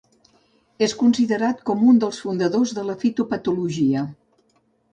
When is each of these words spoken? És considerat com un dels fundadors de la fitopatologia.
És 0.85 0.95
considerat 1.01 1.59
com 1.67 1.85
un 1.93 2.01
dels 2.05 2.23
fundadors 2.25 2.73
de 2.81 2.89
la 2.89 2.99
fitopatologia. 3.05 4.07